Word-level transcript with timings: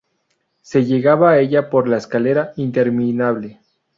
Se 0.63 0.83
llegaba 0.83 1.29
a 1.29 1.39
ella 1.41 1.69
por 1.69 1.87
la 1.87 1.97
Escalera 1.97 2.53
Interminable. 2.55 3.59